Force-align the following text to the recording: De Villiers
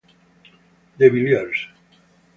De 0.97 1.11
Villiers 1.11 1.69